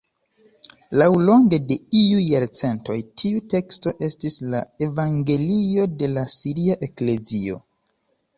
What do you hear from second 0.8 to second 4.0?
Laŭlonge de iuj jarcentoj tiu teksto